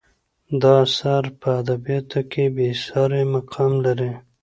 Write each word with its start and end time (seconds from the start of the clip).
دا 0.61 0.75
اثر 0.87 1.23
په 1.39 1.49
ادبیاتو 1.61 2.21
کې 2.31 2.43
بې 2.55 2.67
سارې 2.85 3.21
مقام 3.33 3.73
لري. 3.85 4.11